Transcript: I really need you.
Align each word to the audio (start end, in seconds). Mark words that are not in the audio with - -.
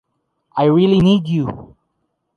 I 0.57 0.63
really 0.63 0.97
need 0.97 1.27
you. 1.27 1.75